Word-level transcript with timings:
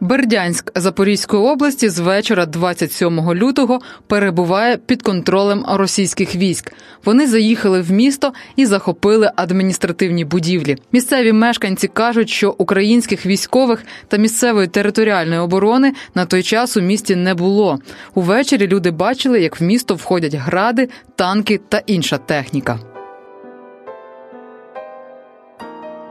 Бердянськ 0.00 0.72
Запорізької 0.74 1.42
області 1.42 1.88
з 1.88 1.98
вечора 1.98 2.46
27 2.46 3.32
лютого 3.34 3.80
перебуває 4.06 4.76
під 4.76 5.02
контролем 5.02 5.64
російських 5.68 6.36
військ. 6.36 6.72
Вони 7.04 7.26
заїхали 7.26 7.80
в 7.80 7.90
місто 7.92 8.32
і 8.56 8.66
захопили 8.66 9.30
адміністративні 9.36 10.24
будівлі. 10.24 10.76
Місцеві 10.92 11.32
мешканці 11.32 11.88
кажуть, 11.88 12.30
що 12.30 12.54
українських 12.58 13.26
військових 13.26 13.82
та 14.08 14.16
місцевої 14.16 14.68
територіальної 14.68 15.40
оборони 15.40 15.92
на 16.14 16.26
той 16.26 16.42
час 16.42 16.76
у 16.76 16.80
місті 16.80 17.16
не 17.16 17.34
було. 17.34 17.78
Увечері 18.14 18.66
люди 18.66 18.90
бачили, 18.90 19.40
як 19.40 19.60
в 19.60 19.64
місто 19.64 19.94
входять 19.94 20.34
гради, 20.34 20.88
танки 21.16 21.60
та 21.68 21.82
інша 21.86 22.18
техніка. 22.18 22.78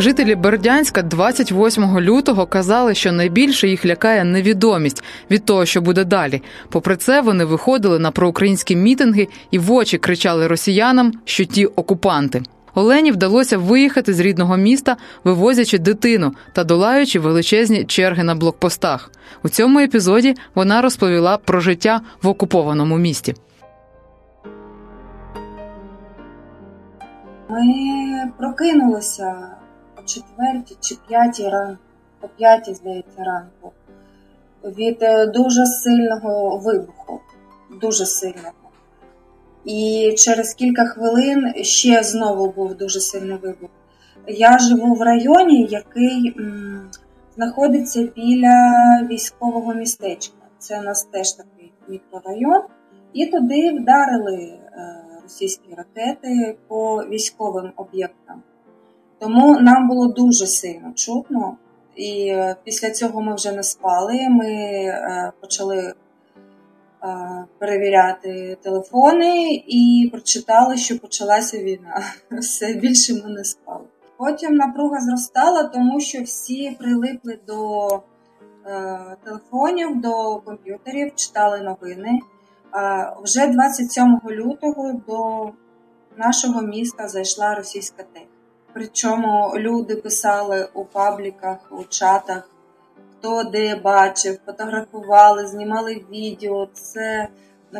Жителі 0.00 0.34
Бердянська 0.34 1.02
28 1.02 2.00
лютого 2.00 2.46
казали, 2.46 2.94
що 2.94 3.12
найбільше 3.12 3.68
їх 3.68 3.86
лякає 3.86 4.24
невідомість 4.24 5.04
від 5.30 5.44
того, 5.44 5.66
що 5.66 5.80
буде 5.80 6.04
далі. 6.04 6.42
Попри 6.68 6.96
це, 6.96 7.20
вони 7.20 7.44
виходили 7.44 7.98
на 7.98 8.10
проукраїнські 8.10 8.76
мітинги 8.76 9.28
і 9.50 9.58
в 9.58 9.72
очі 9.72 9.98
кричали 9.98 10.46
росіянам, 10.46 11.12
що 11.24 11.44
ті 11.44 11.66
окупанти. 11.66 12.42
Олені 12.74 13.12
вдалося 13.12 13.58
виїхати 13.58 14.14
з 14.14 14.20
рідного 14.20 14.56
міста, 14.56 14.96
вивозячи 15.24 15.78
дитину 15.78 16.34
та 16.52 16.64
долаючи 16.64 17.20
величезні 17.20 17.84
черги 17.84 18.22
на 18.22 18.34
блокпостах. 18.34 19.10
У 19.42 19.48
цьому 19.48 19.78
епізоді 19.78 20.34
вона 20.54 20.82
розповіла 20.82 21.36
про 21.36 21.60
життя 21.60 22.00
в 22.22 22.28
окупованому 22.28 22.98
місті. 22.98 23.34
Ми 27.50 28.32
прокинулися 28.38 29.57
четвертій 30.08 30.76
чи 30.80 30.96
п'ятій 31.08 31.48
ранку, 31.48 31.82
о 32.22 32.28
п'ятій, 32.28 32.74
здається, 32.74 33.24
ранку, 33.24 33.72
від 34.64 35.02
е, 35.02 35.26
дуже 35.26 35.66
сильного 35.66 36.58
вибуху, 36.58 37.20
дуже 37.80 38.06
сильного. 38.06 38.52
І 39.64 40.14
через 40.18 40.54
кілька 40.54 40.84
хвилин 40.84 41.52
ще 41.64 42.02
знову 42.02 42.50
був 42.52 42.74
дуже 42.74 43.00
сильний 43.00 43.36
вибух. 43.36 43.70
Я 44.26 44.58
живу 44.58 44.94
в 44.94 45.02
районі, 45.02 45.66
який 45.70 46.34
м, 46.38 46.90
знаходиться 47.36 48.08
біля 48.16 48.72
військового 49.10 49.74
містечка. 49.74 50.34
Це 50.58 50.80
у 50.80 50.82
нас 50.82 51.04
теж 51.04 51.32
такий 51.32 51.72
мікрорайон, 51.88 52.62
і 53.12 53.26
туди 53.26 53.72
вдарили 53.72 54.36
е, 54.36 54.58
російські 55.22 55.74
ракети 55.74 56.56
по 56.68 56.96
військовим 56.96 57.72
об'єктам. 57.76 58.42
Тому 59.18 59.60
нам 59.60 59.88
було 59.88 60.06
дуже 60.06 60.46
сильно 60.46 60.92
чутно, 60.94 61.56
і 61.96 62.28
е, 62.28 62.56
після 62.64 62.90
цього 62.90 63.22
ми 63.22 63.34
вже 63.34 63.52
не 63.52 63.62
спали. 63.62 64.28
Ми 64.28 64.52
е, 64.52 65.32
почали 65.40 65.78
е, 65.78 65.94
перевіряти 67.58 68.58
телефони 68.62 69.62
і 69.66 70.08
прочитали, 70.12 70.76
що 70.76 70.98
почалася 70.98 71.58
війна. 71.58 72.02
Все 72.30 72.72
більше 72.72 73.14
ми 73.14 73.30
не 73.30 73.44
спали. 73.44 73.84
Потім 74.16 74.54
напруга 74.54 75.00
зростала, 75.00 75.64
тому 75.64 76.00
що 76.00 76.22
всі 76.22 76.76
прилипли 76.78 77.38
до 77.46 77.88
телефонів, 79.24 80.00
до 80.00 80.36
комп'ютерів, 80.44 81.12
читали 81.14 81.60
новини. 81.60 82.20
Вже 83.22 83.46
27 83.46 84.20
лютого 84.30 84.92
до 85.06 85.50
нашого 86.16 86.62
міста 86.62 87.08
зайшла 87.08 87.54
російська 87.54 88.02
техніка. 88.02 88.37
Причому 88.72 89.52
люди 89.56 89.96
писали 89.96 90.68
у 90.74 90.84
пабліках, 90.84 91.58
у 91.70 91.84
чатах, 91.84 92.50
хто 93.12 93.44
де 93.44 93.76
бачив, 93.76 94.38
фотографували, 94.46 95.46
знімали 95.46 96.04
відео. 96.10 96.68
Це 96.72 97.28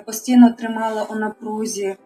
постійно 0.07 0.53
тримало 0.53 1.07
у 1.11 1.15
напрузі. 1.15 1.97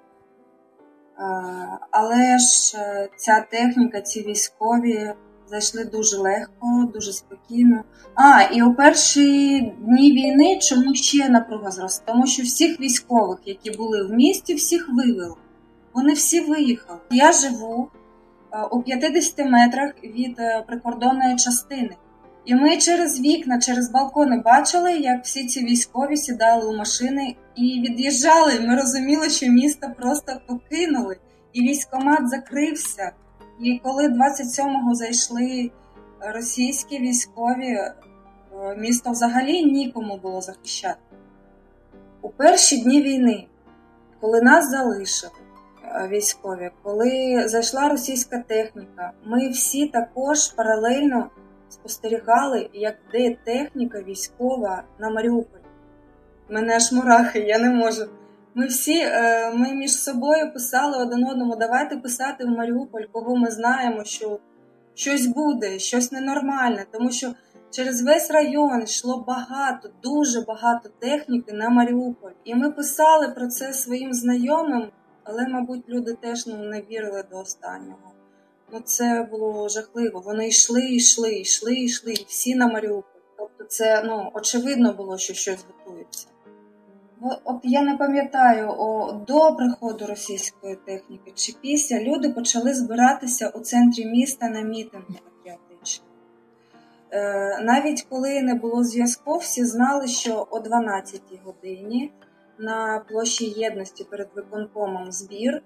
Але 1.91 2.39
ж 2.39 2.79
е, 2.79 3.09
ця 3.17 3.47
техніка, 3.51 4.01
ці 4.01 4.23
військові 4.23 5.13
зайшли 5.47 5.85
дуже 5.85 6.17
легко, 6.17 6.89
дуже 6.93 7.13
спокійно. 7.13 7.85
А, 8.15 8.43
і 8.43 8.63
у 8.63 8.75
перші 8.75 9.61
дні 9.61 10.13
війни 10.13 10.59
чому 10.59 10.95
ще 10.95 11.29
напруга 11.29 11.71
зросла? 11.71 12.05
Тому 12.07 12.27
що 12.27 12.43
всіх 12.43 12.81
військових, 12.81 13.39
які 13.45 13.71
були 13.71 14.07
в 14.07 14.11
місті, 14.11 14.55
всіх 14.55 14.89
вивели. 14.89 15.35
Вони 15.95 16.13
всі 16.13 16.41
виїхали. 16.41 16.99
Я 17.11 17.33
живу 17.33 17.89
у 18.71 18.83
50 18.83 19.39
метрах 19.51 19.93
від 20.05 20.41
е, 20.41 20.65
прикордонної 20.67 21.37
частини. 21.37 21.97
І 22.45 22.55
ми 22.55 22.77
через 22.77 23.21
вікна, 23.21 23.61
через 23.61 23.91
балкони 23.91 24.43
бачили, 24.45 24.93
як 24.93 25.25
всі 25.25 25.47
ці 25.47 25.65
військові 25.65 26.17
сідали 26.17 26.67
у 26.67 26.77
машини 26.77 27.37
і 27.57 27.81
від'їжджали. 27.81 28.61
Ми 28.61 28.77
розуміли, 28.77 29.31
що 29.31 29.47
місто 29.47 29.89
просто 29.99 30.41
покинули, 30.47 31.17
і 31.53 31.61
військомат 31.61 32.29
закрився. 32.29 33.13
І 33.61 33.81
коли 33.85 34.09
27-го 34.09 34.95
зайшли 34.95 35.71
російські 36.21 36.99
військові, 36.99 37.69
е, 37.69 37.95
місто 38.79 39.11
взагалі 39.11 39.65
нікому 39.65 40.17
було 40.17 40.41
захищати. 40.41 41.01
У 42.23 42.29
перші 42.29 42.83
дні 42.83 43.03
війни, 43.03 43.47
коли 44.21 44.41
нас 44.43 44.71
залишили, 44.71 45.33
Е, 45.41 45.42
військові, 46.11 46.71
коли 46.83 47.43
зайшла 47.49 47.89
російська 47.89 48.39
техніка, 48.49 49.13
ми 49.25 49.49
всі 49.49 49.87
також 49.87 50.49
паралельно 50.49 51.31
спостерігали, 51.69 52.71
як 52.73 52.95
де 53.13 53.37
техніка 53.45 54.03
військова 54.03 54.83
на 54.99 55.11
Маріуполь. 55.11 55.59
Мене 56.49 56.77
аж 56.77 56.93
мурахи, 56.93 57.39
я 57.39 57.59
не 57.59 57.71
можу. 57.71 58.07
Ми 58.55 58.67
всі 58.67 58.99
е, 58.99 59.53
ми 59.55 59.73
між 59.73 59.93
собою 59.93 60.53
писали 60.53 61.03
один 61.03 61.27
одному, 61.27 61.57
давайте 61.57 61.97
писати 61.97 62.45
в 62.45 62.49
Маріуполь, 62.49 63.03
кого 63.13 63.37
ми 63.37 63.51
знаємо, 63.51 64.05
що 64.05 64.39
щось 64.95 65.27
буде, 65.27 65.79
щось 65.79 66.13
ненормальне, 66.13 66.87
тому 66.93 67.11
що 67.11 67.35
через 67.71 68.03
весь 68.03 68.31
район 68.31 68.83
йшло 68.83 69.25
багато, 69.29 69.91
дуже 70.03 70.41
багато 70.41 70.89
техніки 70.99 71.53
на 71.53 71.69
Маріуполь. 71.69 72.31
І 72.45 72.55
ми 72.55 72.71
писали 72.71 73.29
про 73.29 73.47
це 73.47 73.73
своїм 73.73 74.13
знайомим. 74.13 74.89
Але, 75.25 75.49
мабуть, 75.49 75.89
люди 75.89 76.15
теж 76.15 76.47
ну, 76.47 76.57
не 76.57 76.81
вірили 76.81 77.25
до 77.31 77.39
останнього. 77.39 78.13
Ну, 78.73 78.81
Це 78.81 79.29
було 79.31 79.69
жахливо. 79.69 80.21
Вони 80.21 80.49
йшли, 80.49 80.83
йшли, 80.83 81.35
йшли, 81.35 81.75
йшли, 81.75 82.15
всі 82.29 82.55
на 82.55 82.67
Маріуполь. 82.67 83.21
Тобто, 83.39 83.65
це 83.65 84.03
ну, 84.05 84.31
очевидно 84.35 84.93
було, 84.93 85.19
що 85.19 85.35
щось 85.35 85.65
готується. 85.67 86.27
От 87.45 87.61
я 87.63 87.83
не 87.83 87.97
пам'ятаю, 87.97 88.69
о, 88.79 89.13
до 89.13 89.57
приходу 89.57 90.07
російської 90.07 90.77
техніки 90.77 91.33
чи 91.35 91.55
після 91.61 92.01
люди 92.01 92.29
почали 92.29 92.75
збиратися 92.75 93.49
у 93.49 93.61
центрі 93.61 94.07
міста 94.07 94.49
на 94.49 94.61
мітинги 94.61 95.19
патріотичні. 95.25 96.07
Е, 97.11 97.61
навіть 97.63 98.07
коли 98.09 98.43
не 98.43 98.55
було 98.55 98.85
зв'язку, 98.85 99.37
всі 99.37 99.65
знали, 99.65 100.07
що 100.07 100.47
о 100.51 100.59
12-й 100.59 101.39
годині 101.45 102.13
на 102.59 103.05
площі 103.09 103.45
єдності 103.45 104.05
перед 104.05 104.29
виконкомом 104.35 105.13
збір. 105.13 105.63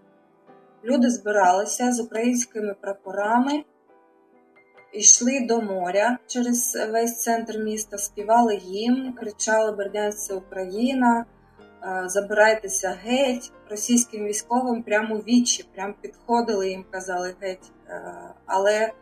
Люди 0.85 1.11
збиралися 1.11 1.93
з 1.93 2.01
українськими 2.01 2.75
прапорами, 2.75 3.65
йшли 4.93 5.41
до 5.41 5.61
моря 5.61 6.19
через 6.27 6.79
весь 6.91 7.23
центр 7.23 7.59
міста, 7.59 7.99
співали 7.99 8.57
гімн, 8.57 9.13
кричали 9.13 9.73
Бердянська 9.73 10.35
Україна, 10.35 11.25
е, 11.83 12.03
забирайтеся 12.07 12.99
геть. 13.05 13.53
Російським 13.71 14.25
військовим 14.25 14.83
прямо 14.83 15.15
у 15.15 15.19
вічі, 15.19 15.65
прямо 15.75 15.95
підходили 16.01 16.71
їм, 16.71 16.85
казали 16.91 17.35
геть. 17.41 17.73
Е, 17.89 18.03
але 18.47 18.93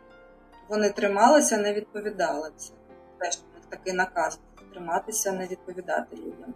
вони 0.69 0.89
трималися, 0.89 1.57
не 1.57 1.73
відповідали. 1.73 2.51
Це 2.57 2.73
теж 3.19 3.39
такий 3.69 3.93
наказ 3.93 4.39
триматися, 4.73 5.31
не 5.31 5.47
відповідати 5.47 6.15
людям. 6.15 6.53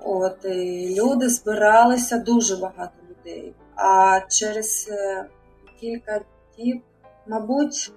От 0.00 0.44
і 0.44 0.94
люди 1.00 1.28
збиралися 1.28 2.18
дуже 2.18 2.56
багато 2.56 2.92
людей. 3.10 3.54
А 3.74 4.20
через 4.28 4.88
е, 4.90 5.24
кілька 5.80 6.20
діб, 6.58 6.82
мабуть, 7.26 7.92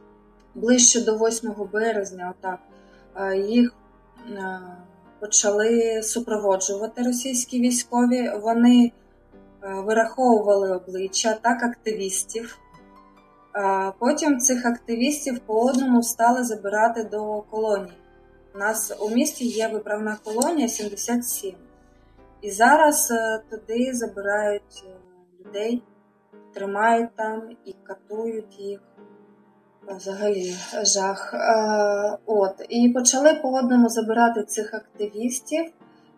ближче 0.56 1.02
до 1.02 1.18
8 1.18 1.54
березня, 1.74 2.34
отак, 2.40 2.60
їх 3.48 3.74
почали 5.20 6.02
супроводжувати 6.04 7.04
російські 7.04 7.60
військові. 7.62 8.32
Вони 8.42 8.92
вираховували 9.62 10.76
обличчя 10.76 11.38
так 11.42 11.64
активістів. 11.64 12.58
Потім 14.00 14.40
цих 14.40 14.66
активістів 14.66 15.40
по 15.40 15.62
одному 15.62 16.04
стали 16.04 16.44
забирати 16.44 17.04
до 17.04 17.42
колонії. 17.42 17.94
У 18.56 18.58
нас 18.58 18.94
у 19.00 19.10
місті 19.10 19.46
є 19.48 19.68
виправна 19.68 20.18
колонія 20.24 20.68
77. 20.68 21.54
І 22.42 22.52
зараз 22.52 23.12
е, 23.12 23.42
туди 23.50 23.94
забирають 23.94 24.84
е, 24.86 24.90
людей, 25.40 25.84
тримають 26.54 27.16
там 27.16 27.42
і 27.66 27.76
катують 27.84 28.60
їх. 28.60 28.80
Взагалі 29.88 30.56
жах. 30.84 31.34
Е, 31.34 32.18
от. 32.26 32.66
І 32.70 32.90
почали 32.90 33.34
по 33.34 33.50
одному 33.50 33.90
забирати 33.90 34.44
цих 34.44 34.74
активістів. 34.74 35.72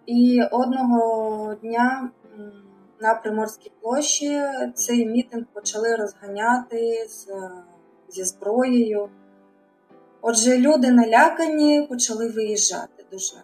І 0.05 0.41
одного 0.51 1.55
дня 1.55 2.09
на 2.99 3.13
Приморській 3.13 3.71
площі 3.81 4.41
цей 4.73 5.05
мітинг 5.05 5.45
почали 5.53 5.95
розганяти 5.95 7.05
з, 7.09 7.27
зі 8.09 8.23
зброєю. 8.23 9.09
Отже, 10.21 10.57
люди 10.57 10.91
налякані 10.91 11.87
почали 11.89 12.29
виїжджати 12.29 13.05
дуже. 13.11 13.35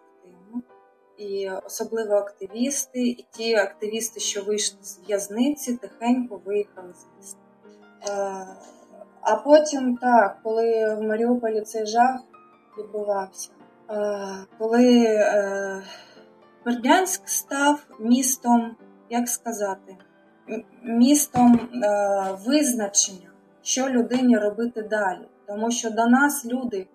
І 1.19 1.49
особливо 1.65 2.15
активісти, 2.15 3.07
і 3.07 3.25
ті 3.31 3.55
активісти, 3.55 4.19
що 4.19 4.43
вийшли 4.43 4.77
з 4.81 4.99
в'язниці, 5.07 5.77
тихенько 5.77 6.41
виїхали 6.45 6.93
з 6.93 7.17
міста. 7.17 7.39
Е, 8.09 8.47
а 9.21 9.35
потім, 9.35 9.97
так, 9.97 10.37
коли 10.43 10.95
в 10.95 11.01
Маріуполі 11.01 11.61
цей 11.61 11.85
жах 11.85 12.19
відбувався, 12.77 13.49
е, 13.89 14.19
коли 14.57 15.03
е, 15.05 15.83
Бердянськ 16.65 17.29
став 17.29 17.79
містом, 17.99 18.75
як 19.09 19.29
сказати, 19.29 19.97
містом 20.83 21.69
визначення, 22.45 23.31
що 23.61 23.89
людині 23.89 24.37
робити 24.37 24.81
далі 24.81 25.27
тому 25.49 25.71
що 25.71 25.89
до 25.89 26.07
нас 26.07 26.45
люди 26.45 26.87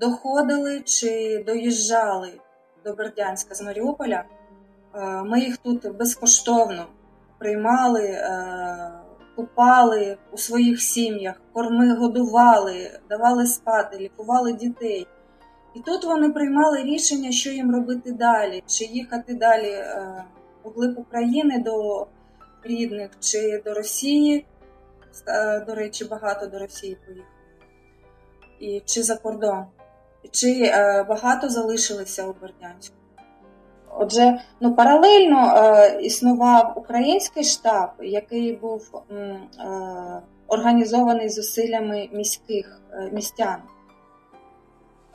доходили 0.00 0.80
чи 0.80 1.42
доїжджали 1.46 2.32
до 2.84 2.94
Бердянська 2.94 3.54
з 3.54 3.62
Маріуполя. 3.62 4.24
Е, 4.94 5.22
ми 5.22 5.40
їх 5.40 5.56
тут 5.56 5.96
безкоштовно 5.96 6.86
приймали, 7.38 8.04
е, 8.04 8.92
купали 9.36 10.16
у 10.32 10.38
своїх 10.38 10.80
сім'ях, 10.80 11.40
корми 11.52 11.96
годували, 11.96 13.00
давали 13.08 13.46
спати, 13.46 13.98
лікували 13.98 14.52
дітей. 14.52 15.06
І 15.74 15.80
тут 15.80 16.04
вони 16.04 16.30
приймали 16.30 16.82
рішення, 16.82 17.32
що 17.32 17.50
їм 17.50 17.74
робити 17.74 18.12
далі, 18.12 18.62
чи 18.66 18.84
їхати 18.84 19.34
далі 19.34 19.70
е, 19.70 20.24
у 20.62 20.70
глиб 20.70 20.98
України 20.98 21.58
до 21.58 22.06
рідних, 22.62 23.10
чи 23.20 23.62
до 23.64 23.74
Росії. 23.74 24.46
До 25.66 25.74
речі, 25.74 26.04
багато 26.04 26.46
до 26.46 26.58
Росії 26.58 26.96
поїхали 27.06 27.32
і 28.62 28.82
чи 28.84 29.02
за 29.02 29.16
кордон, 29.16 29.64
чи 30.30 30.62
е, 30.64 31.04
багато 31.08 31.48
залишилися 31.48 32.26
у 32.26 32.34
Бердянську. 32.40 32.96
Отже, 33.90 34.40
ну 34.60 34.74
паралельно 34.74 35.54
е, 35.56 36.00
існував 36.02 36.72
український 36.76 37.44
штаб, 37.44 37.88
який 38.00 38.52
був 38.52 39.02
е, 39.10 39.40
організований 40.46 41.28
зусиллями 41.28 42.08
міських 42.12 42.80
е, 42.92 43.10
містян. 43.12 43.56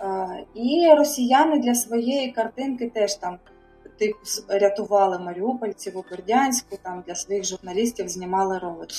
Е, 0.01 0.45
і 0.53 0.93
росіяни 0.97 1.59
для 1.59 1.75
своєї 1.75 2.31
картинки 2.31 2.89
теж 2.89 3.15
там 3.15 3.37
типу 3.99 4.19
рятували 4.49 5.19
маріупольців 5.19 5.97
у 5.97 6.05
Бердянську, 6.11 6.77
там 6.83 7.03
для 7.07 7.15
своїх 7.15 7.45
журналістів 7.45 8.09
знімали 8.09 8.57
ролики 8.57 8.95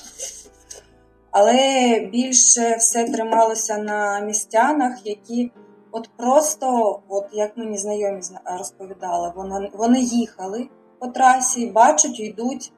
але 1.30 2.00
більше 2.12 2.76
все 2.76 3.04
трималося 3.04 3.78
на 3.78 4.20
містянах, 4.20 5.06
які 5.06 5.50
от 5.92 6.10
просто, 6.16 7.00
от 7.08 7.26
як 7.32 7.56
мені 7.56 7.78
знайомі 7.78 8.20
розповідали, 8.44 9.32
вони, 9.36 9.70
вони 9.74 10.00
їхали 10.00 10.68
по 10.98 11.06
трасі, 11.06 11.66
бачать, 11.66 12.20
йдуть 12.20 12.72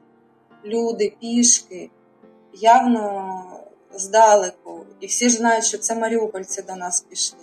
люди 0.65 1.13
пішки, 1.19 1.89
явно 2.53 3.43
здалеку, 3.93 4.85
і 4.99 5.07
всі 5.07 5.29
ж 5.29 5.37
знають, 5.37 5.65
що 5.65 5.77
це 5.77 5.95
маріупольці 5.95 6.61
до 6.61 6.75
нас 6.75 7.01
пішли. 7.01 7.39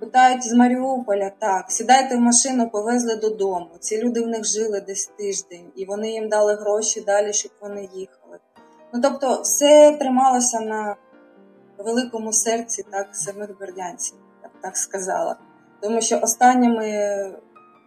Питають 0.00 0.48
з 0.48 0.52
Маріуполя, 0.52 1.30
так, 1.38 1.70
сідайте 1.70 2.16
в 2.16 2.20
машину, 2.20 2.70
повезли 2.70 3.16
додому. 3.16 3.68
Ці 3.80 4.02
люди 4.02 4.20
в 4.20 4.26
них 4.26 4.44
жили 4.44 4.80
десь 4.80 5.06
тиждень, 5.06 5.72
і 5.76 5.84
вони 5.84 6.10
їм 6.10 6.28
дали 6.28 6.54
гроші 6.54 7.00
далі, 7.00 7.32
щоб 7.32 7.52
вони 7.60 7.88
їхали. 7.94 8.38
Ну 8.92 9.00
тобто, 9.02 9.40
все 9.42 9.96
трималося 10.00 10.60
на 10.60 10.96
великому 11.78 12.32
серці 12.32 12.84
так 12.90 13.08
самих 13.12 13.58
бердянців, 13.58 14.16
так 14.62 14.76
сказала. 14.76 15.36
Тому 15.80 16.00
що 16.00 16.18
останніми 16.18 16.90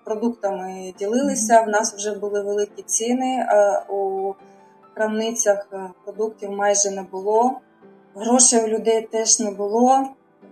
продуктами 0.05 0.93
ділилися, 0.99 1.61
в 1.61 1.69
нас 1.69 1.93
вже 1.93 2.11
були 2.19 2.41
великі 2.41 2.81
ціни, 2.81 3.45
а 3.49 3.83
у 3.89 4.33
крамницях 4.93 5.67
е, 5.73 5.89
продуктів 6.03 6.51
майже 6.51 6.91
не 6.91 7.01
було, 7.01 7.59
грошей 8.15 8.63
у 8.63 8.67
людей 8.67 9.01
теж 9.11 9.39
не 9.39 9.51
було. 9.51 10.07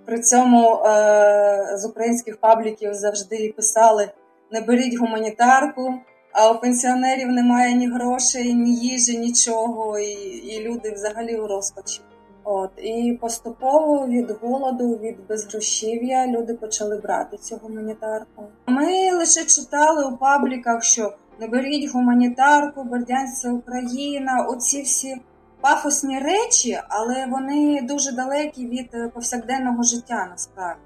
При 0.06 0.22
цьому 0.22 0.76
е, 0.76 1.78
з 1.78 1.86
українських 1.86 2.38
пабліків 2.38 2.94
завжди 2.94 3.54
писали: 3.58 4.10
не 4.52 4.62
беріть 4.62 5.00
гуманітарку 5.00 5.94
а 6.34 6.52
у 6.52 6.60
пенсіонерів 6.60 7.28
немає 7.28 7.74
ні 7.74 7.88
грошей, 7.88 8.54
ні 8.54 8.76
їжі, 8.76 9.18
нічого, 9.18 10.00
і 10.00 10.14
і 10.24 10.64
люди 10.64 10.92
взагалі 10.92 11.36
у 11.38 11.48
розпачі. 11.48 12.02
От 12.44 12.72
і 12.78 13.18
поступово 13.22 14.08
від 14.08 14.32
голоду, 14.42 14.98
від 14.98 15.28
безгрошів'я 15.28 16.28
люди 16.28 16.54
почали 16.54 16.98
брати 16.98 17.38
цю 17.38 17.56
гуманітарку. 17.56 18.44
Ми 18.68 19.12
лише 19.12 19.46
читали 19.46 20.06
у 20.06 20.18
пабліках, 20.18 20.84
що 20.84 21.14
не 21.40 21.48
беріть 21.48 21.94
гуманітарку, 21.94 22.84
Бердянська 22.84 23.52
Україна. 23.52 24.46
Оці 24.50 24.82
всі 24.82 25.16
пафосні 25.62 26.20
речі, 26.20 26.80
але 26.90 27.26
вони 27.26 27.82
дуже 27.82 28.12
далекі 28.12 28.68
від 28.68 29.14
повсякденного 29.14 29.84
життя 29.84 30.28
насправді. 30.32 30.82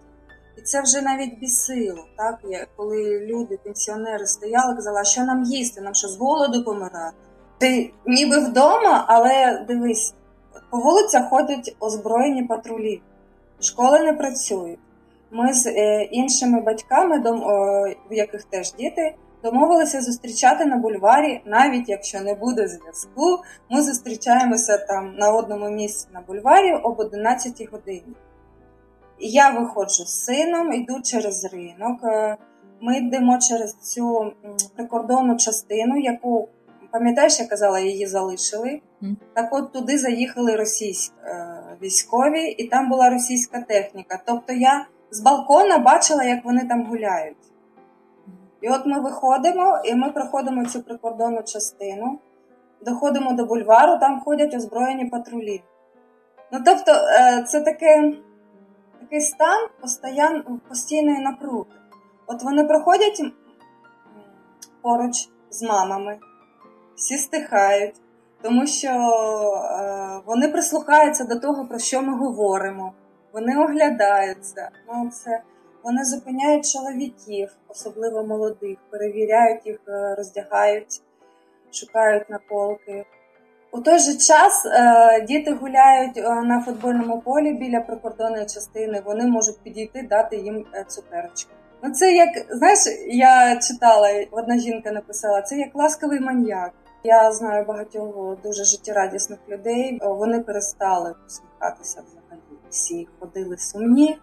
І 0.58 0.62
це 0.62 0.82
вже 0.82 1.02
навіть 1.02 1.40
бісило, 1.40 2.06
так? 2.18 2.40
коли 2.76 3.20
люди, 3.20 3.60
пенсіонери 3.64 4.28
стояли, 4.28 4.76
казали, 4.76 5.04
що 5.04 5.24
нам 5.24 5.44
їсти, 5.44 5.82
нам 5.82 5.94
що 5.94 6.08
з 6.08 6.18
голоду 6.18 6.64
помирати. 6.64 7.16
Ти 7.58 7.94
ніби 8.06 8.40
вдома, 8.40 9.06
але 9.08 9.66
дивись, 9.68 10.14
по 10.70 10.78
вулицях 10.78 11.30
ходять 11.30 11.76
озброєні 11.80 12.44
патрулі, 12.44 13.02
школи 13.60 14.00
не 14.00 14.14
працюють. 14.14 14.80
Ми 15.32 15.54
з 15.54 15.68
е, 15.68 16.02
іншими 16.04 16.62
батьками, 16.62 17.20
в 18.10 18.14
яких 18.14 18.44
теж 18.44 18.74
діти, 18.74 19.16
домовилися 19.44 20.02
зустрічати 20.02 20.66
на 20.66 20.76
бульварі, 20.76 21.42
навіть 21.46 21.90
якщо 21.90 22.22
не 22.22 22.34
буде 22.34 22.68
зв'язку, 22.68 23.44
ми 23.70 23.82
зустрічаємося 23.82 24.78
там 24.78 25.16
на 25.18 25.32
одному 25.32 25.70
місці 25.70 26.08
на 26.14 26.22
бульварі 26.22 26.74
об 26.74 27.00
11 27.00 27.72
годині. 27.72 28.16
Я 29.20 29.50
виходжу 29.50 30.04
з 30.06 30.24
сином, 30.26 30.74
йду 30.74 31.02
через 31.04 31.46
ринок. 31.46 32.04
Е, 32.04 32.38
ми 32.82 32.98
йдемо 32.98 33.40
через 33.40 33.74
цю 33.74 34.34
прикордонну 34.76 35.38
частину, 35.38 35.98
яку, 35.98 36.50
пам'ятаєш, 36.96 37.40
я 37.40 37.48
казала, 37.48 37.80
її 37.80 38.08
залишили. 38.08 38.82
Mm. 39.02 39.16
Так 39.34 39.50
от 39.52 39.72
туди 39.72 39.98
заїхали 39.98 40.56
російські 40.56 41.16
е, 41.24 41.64
військові, 41.82 42.44
і 42.44 42.68
там 42.68 42.90
була 42.90 43.10
російська 43.10 43.62
техніка. 43.62 44.20
Тобто 44.26 44.54
я 44.54 44.86
з 45.12 45.22
балкона 45.22 45.78
бачила, 45.78 46.24
як 46.24 46.46
вони 46.46 46.66
там 46.66 46.86
гуляють. 46.86 47.38
І 48.62 48.70
от 48.70 48.86
ми 48.86 49.00
виходимо, 49.00 49.82
і 49.86 49.96
ми 49.96 50.12
проходимо 50.12 50.66
цю 50.66 50.82
прикордонну 50.82 51.44
частину, 51.44 52.20
доходимо 52.82 53.34
до 53.34 53.46
бульвару, 53.46 54.00
там 54.00 54.22
ходять 54.22 54.56
озброєні 54.56 55.06
патрулі. 55.06 55.64
Ну 56.52 56.60
тобто, 56.66 56.92
е, 56.92 57.44
це 57.48 57.62
таке 57.62 58.14
такий 59.00 59.22
стан 59.22 59.68
постійної 60.70 61.20
напруги. 61.20 61.66
От 62.28 62.44
вони 62.44 62.64
проходять 62.64 63.22
поруч 64.82 65.30
з 65.50 65.64
мамами, 65.64 66.18
всі 66.96 67.18
стихають, 67.18 67.96
тому 68.42 68.68
що 68.68 68.90
е, 68.90 70.22
вони 70.26 70.48
прислухаються 70.48 71.24
до 71.24 71.36
того, 71.40 71.66
про 71.66 71.80
що 71.80 72.02
ми 72.02 72.18
говоримо. 72.18 72.94
Вони 73.34 73.58
оглядаються. 73.58 74.70
Ну, 74.88 75.10
це, 75.10 75.42
Вони 75.84 76.06
зупиняють 76.06 76.72
чоловіків, 76.72 77.50
особливо 77.68 78.24
молодих, 78.24 78.78
перевіряють 78.90 79.66
їх, 79.66 79.80
е, 79.88 80.16
роздягають, 80.18 81.02
шукають 81.72 82.30
наколки. 82.30 83.06
У 83.72 83.82
той 83.82 84.00
же 84.00 84.14
час 84.14 84.66
е, 84.66 85.22
діти 85.28 85.52
гуляють 85.52 86.16
на 86.44 86.64
футбольному 86.66 87.22
полі 87.22 87.54
біля 87.54 87.82
прикордонної 87.82 88.46
частини. 88.46 89.02
Вони 89.06 89.26
можуть 89.28 89.60
підійти, 89.64 90.08
дати 90.10 90.38
їм 90.38 90.66
цукерочку. 90.88 91.52
Ну 91.84 91.92
це 91.92 92.14
як 92.14 92.30
знаєш, 92.50 92.80
я 93.08 93.60
читала, 93.60 94.26
одна 94.32 94.58
жінка 94.58 94.92
написала, 94.92 95.42
це 95.42 95.58
як 95.58 95.76
ласковий 95.76 96.20
маньяк. 96.20 96.72
Я 97.06 97.32
знаю 97.32 97.66
багатьох 97.66 98.38
дуже 98.44 98.64
життєрадісних 98.64 99.40
людей. 99.50 100.00
Вони 100.04 100.40
перестали 100.40 101.16
посміхатися 101.24 102.02
взагалі. 102.08 102.42
Всі 102.70 103.08
ходили 103.20 103.58
сумні, 103.58 104.18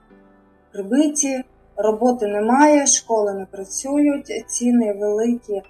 прибиті, 0.72 1.44
роботи 1.76 2.26
немає, 2.26 2.86
школи 2.86 3.34
не 3.34 3.46
працюють, 3.46 4.44
ціни 4.46 4.92
великі. 4.92 5.62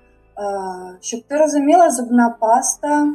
Щоб 1.00 1.22
ти 1.22 1.36
розуміла, 1.36 1.90
зубна 1.90 2.36
паста 2.40 3.08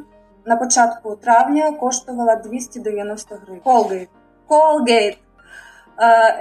на 0.45 0.55
початку 0.55 1.15
травня 1.15 1.71
коштувала 1.71 2.35
290 2.35 3.35
гривень. 3.35 4.07
Colgate. 4.49 5.17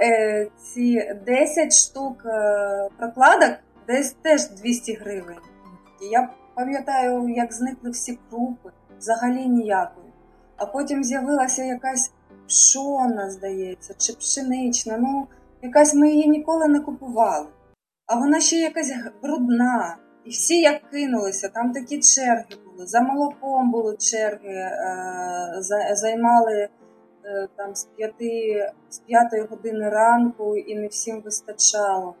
Е, 0.01 0.49
ці 0.63 1.13
10 1.25 1.73
штук 1.73 2.25
е, 2.25 2.89
прокладок 2.97 3.51
десь 3.87 4.11
теж 4.21 4.49
200 4.49 4.93
гривень. 4.93 5.37
Я 6.11 6.29
пам'ятаю, 6.57 7.29
як 7.29 7.53
зникли 7.53 7.89
всі 7.89 8.19
крупи, 8.29 8.71
взагалі 8.99 9.47
ніякої. 9.47 10.07
А 10.57 10.65
потім 10.65 11.03
з'явилася 11.03 11.63
якась 11.63 12.11
пшона, 12.47 13.29
здається, 13.29 13.93
чи 13.97 14.13
пшенична. 14.13 14.97
Ну, 14.97 15.27
якась 15.61 15.93
ми 15.93 16.09
її 16.09 16.27
ніколи 16.27 16.67
не 16.67 16.79
купували. 16.79 17.47
А 18.05 18.15
вона 18.19 18.39
ще 18.39 18.55
якась 18.55 18.93
брудна. 19.23 19.97
І 20.25 20.29
всі 20.29 20.61
як 20.61 20.89
кинулися, 20.91 21.49
там 21.49 21.71
такі 21.71 21.99
черги 21.99 22.45
були. 22.65 22.87
За 22.87 23.01
молоком 23.01 23.71
були 23.71 23.97
черги, 23.97 24.53
е, 24.53 24.73
займали 25.93 26.69
е, 27.25 27.47
там 27.55 27.75
з 27.75 27.83
п'яти 27.85 28.71
з 28.89 28.99
п'ятої 28.99 29.41
години 29.41 29.89
ранку 29.89 30.57
і 30.57 30.75
не 30.75 30.87
всім 30.87 31.21
вистачало, 31.21 32.15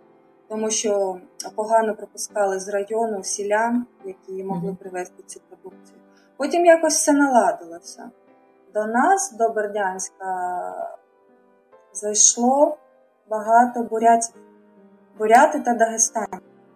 тому 0.49 0.69
що 0.71 1.19
погано 1.55 1.95
пропускали 1.95 2.59
з 2.59 2.69
району 2.69 3.23
селян, 3.23 3.85
які 4.05 4.43
могли 4.43 4.73
привезти 4.73 5.23
цю 5.25 5.39
продукцію. 5.39 5.99
Потім 6.37 6.65
якось 6.65 6.95
все 6.95 7.11
наладилося. 7.11 8.11
До 8.73 8.85
нас, 8.85 9.33
до 9.39 9.49
Бердянська, 9.49 10.25
зайшло 11.93 12.77
багато 13.29 13.83
бурятів, 13.83 14.35
буряти 15.17 15.59
та 15.59 15.73
Дагестан. 15.73 16.27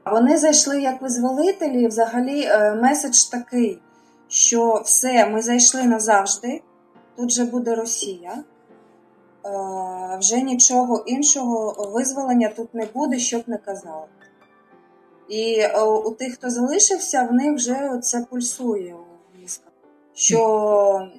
Вони 0.05 0.37
зайшли 0.37 0.81
як 0.81 1.01
визволителі. 1.01 1.87
Взагалі, 1.87 2.43
е, 2.43 2.75
меседж 2.75 3.23
такий, 3.23 3.81
що 4.27 4.81
все, 4.85 5.25
ми 5.25 5.41
зайшли 5.41 5.83
назавжди. 5.83 6.61
Тут 7.15 7.31
же 7.31 7.45
буде 7.45 7.75
Росія. 7.75 8.43
Е, 9.45 10.17
вже 10.19 10.41
нічого 10.41 11.03
іншого 11.07 11.91
визволення 11.93 12.49
тут 12.49 12.73
не 12.73 12.85
буде, 12.85 13.19
щоб 13.19 13.43
не 13.47 13.57
казали. 13.57 14.07
І 15.29 15.59
е, 15.59 15.81
у 15.81 16.11
тих, 16.11 16.33
хто 16.33 16.49
залишився, 16.49 17.23
в 17.23 17.33
них 17.33 17.55
вже 17.55 17.99
це 18.01 18.25
пульсує 18.29 18.95
у 18.95 19.39
мізках, 19.41 19.73
що 20.13 21.09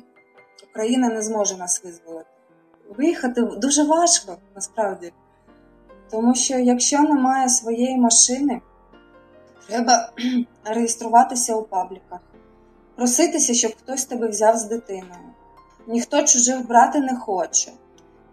Україна 0.71 1.09
не 1.09 1.23
зможе 1.23 1.57
нас 1.57 1.85
визволити. 1.85 2.27
Виїхати 2.97 3.43
дуже 3.43 3.85
важко 3.85 4.37
насправді. 4.55 5.13
Тому 6.11 6.35
що 6.35 6.59
якщо 6.59 7.01
немає 7.01 7.49
своєї 7.49 7.97
машини, 7.97 8.61
Треба 9.69 10.13
реєструватися 10.65 11.55
у 11.55 11.63
пабліках, 11.63 12.21
проситися, 12.97 13.55
щоб 13.55 13.73
хтось 13.77 14.05
тебе 14.05 14.29
взяв 14.29 14.57
з 14.57 14.65
дитиною. 14.65 15.33
Ніхто 15.87 16.23
чужих 16.23 16.67
брати 16.67 17.01
не 17.01 17.17
хоче. 17.17 17.73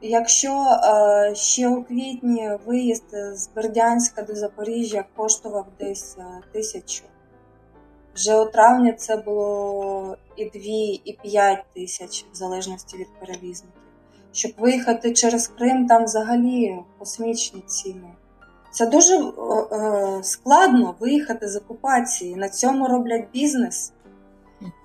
Якщо 0.02 0.52
е, 0.52 1.36
ще 1.36 1.68
у 1.68 1.84
квітні 1.84 2.52
виїзд 2.66 3.06
з 3.34 3.50
Бердянська 3.56 4.22
до 4.22 4.36
Запоріжжя 4.36 5.06
коштував 5.16 5.66
десь 5.80 6.18
е, 6.20 6.24
тисячу, 6.52 7.04
вже 8.16 8.40
у 8.40 8.46
травні 8.46 8.94
це 8.94 9.18
було 9.18 10.18
і 10.36 10.46
2, 10.46 10.62
і 11.06 11.18
5 11.24 11.64
тисяч, 11.76 12.26
в 12.32 12.36
залежності 12.36 12.98
від 12.98 13.08
перевізників. 13.20 13.82
Щоб 14.32 14.52
виїхати 14.58 15.14
через 15.14 15.48
Крим, 15.48 15.88
там 15.88 16.04
взагалі 16.04 16.80
космічні 17.00 17.62
ціни. 17.62 18.10
Це 18.72 18.86
дуже 18.86 19.16
е, 19.16 20.24
складно 20.24 20.96
виїхати 21.00 21.48
з 21.48 21.56
окупації. 21.56 22.36
На 22.36 22.50
цьому 22.50 22.88
роблять 22.88 23.28
бізнес. 23.34 23.94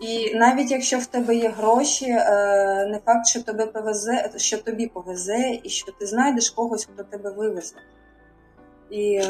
І 0.01 0.35
навіть 0.35 0.71
якщо 0.71 0.99
в 0.99 1.07
тебе 1.07 1.35
є 1.35 1.49
гроші, 1.49 2.07
е, 2.11 2.87
не 2.87 3.01
факт, 3.05 3.27
що 3.27 3.43
тебе 3.43 3.67
повезе, 3.67 4.31
що 4.37 4.59
тобі 4.59 4.87
повезе, 4.87 5.61
і 5.63 5.69
що 5.69 5.93
ти 5.93 6.07
знайдеш 6.07 6.51
когось, 6.51 6.89
хто 6.95 7.03
тебе 7.03 7.31
вивезе. 7.31 7.75
І 8.91 9.23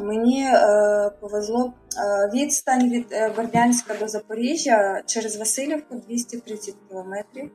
мені 0.00 0.48
повезло 1.20 1.72
відстань 2.34 2.90
від 2.90 3.06
Бердянська 3.36 3.94
до 4.00 4.08
Запоріжжя 4.08 5.02
через 5.06 5.36
Васильівку 5.36 5.94
230 5.94 6.74
кілометрів. 6.88 7.50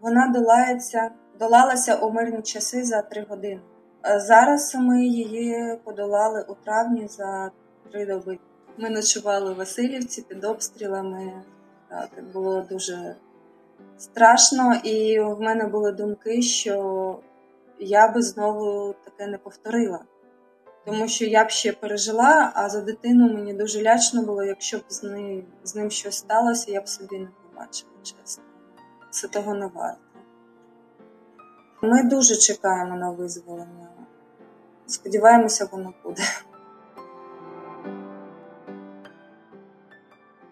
Вона 0.00 0.28
долається, 0.28 1.10
долалася 1.38 1.94
у 1.94 2.10
мирні 2.10 2.42
часи 2.42 2.84
за 2.84 3.02
3 3.02 3.26
години. 3.28 3.60
Е, 4.06 4.20
зараз 4.20 4.74
ми 4.74 5.04
її 5.04 5.78
подолали 5.84 6.44
у 6.48 6.54
травні 6.54 7.08
за 7.08 7.50
три 7.90 8.06
доби. 8.06 8.38
Ми 8.78 8.90
ночували 8.90 9.54
в 9.54 9.56
Васильівці 9.56 10.22
під 10.22 10.44
обстрілами. 10.44 11.32
Так, 11.90 12.10
було 12.32 12.60
дуже 12.70 13.16
страшно, 13.98 14.74
і 14.84 15.20
в 15.20 15.40
мене 15.40 15.66
були 15.66 15.92
думки, 15.92 16.42
що 16.42 17.18
я 17.78 18.08
би 18.08 18.22
знову 18.22 18.94
таке 19.04 19.26
не 19.26 19.38
повторила. 19.38 20.04
Тому 20.84 21.08
що 21.08 21.24
я 21.24 21.44
б 21.44 21.50
ще 21.50 21.72
пережила, 21.72 22.52
а 22.54 22.68
за 22.68 22.80
дитину 22.80 23.34
мені 23.34 23.54
дуже 23.54 23.82
лячно 23.82 24.22
було, 24.22 24.44
якщо 24.44 24.78
б 24.78 24.84
з 24.88 25.02
ним, 25.02 25.44
з 25.64 25.74
ним 25.74 25.90
щось 25.90 26.18
сталося, 26.18 26.72
я 26.72 26.80
б 26.80 26.88
собі 26.88 27.18
не 27.18 27.28
побачила, 27.42 27.92
чесно. 28.02 28.44
Це 29.10 29.28
того 29.28 29.54
не 29.54 29.66
варто. 29.66 30.00
Ми 31.82 32.02
дуже 32.02 32.36
чекаємо 32.36 32.96
на 32.96 33.10
визволення. 33.10 33.88
Сподіваємося, 34.86 35.68
воно 35.72 35.94
буде. 36.04 36.22